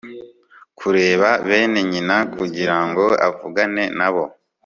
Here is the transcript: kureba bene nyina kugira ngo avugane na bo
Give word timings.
kureba 0.79 1.29
bene 1.47 1.81
nyina 1.91 2.17
kugira 2.35 2.77
ngo 2.87 3.05
avugane 3.27 3.83
na 3.99 4.09
bo 4.13 4.23